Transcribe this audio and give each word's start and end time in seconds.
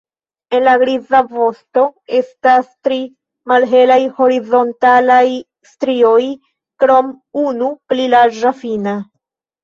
En 0.57 0.63
la 0.67 0.71
griza 0.83 1.17
vosto 1.31 1.81
estas 2.19 2.71
tri 2.87 2.95
malhelaj 3.51 3.97
horizontalaj 4.21 5.21
strioj 5.73 6.23
krom 6.85 7.11
unu 7.43 7.69
pli 7.93 8.09
larĝa 8.15 8.55
fina. 8.63 8.95